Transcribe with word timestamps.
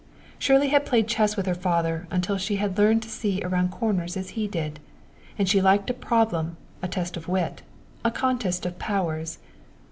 Shirley 0.39 0.69
had 0.69 0.87
played 0.87 1.07
chess 1.07 1.37
with 1.37 1.45
her 1.45 1.53
father 1.53 2.07
until 2.09 2.39
she 2.39 2.55
had 2.55 2.75
learned 2.79 3.03
to 3.03 3.07
see 3.09 3.39
around 3.43 3.69
corners 3.69 4.17
as 4.17 4.29
he 4.29 4.47
did, 4.47 4.79
and 5.37 5.47
she 5.47 5.61
liked 5.61 5.91
a 5.91 5.93
problem, 5.93 6.57
a 6.81 6.87
test 6.87 7.17
of 7.17 7.27
wit, 7.27 7.61
a 8.03 8.09
contest 8.09 8.65
of 8.65 8.79
powers. 8.79 9.37